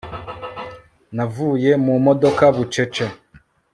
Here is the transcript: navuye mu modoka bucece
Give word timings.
navuye 1.15 1.71
mu 1.85 1.93
modoka 2.05 2.43
bucece 2.55 3.05